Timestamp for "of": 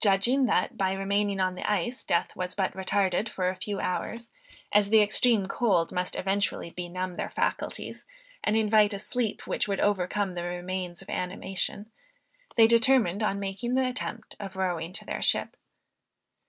11.02-11.10, 14.38-14.54